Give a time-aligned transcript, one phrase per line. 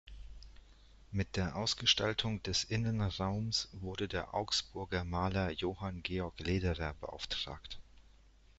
[1.11, 7.77] Mit der Ausgestaltung des Innenraums wurde der Augsburger Maler Johann Georg Lederer beauftragt.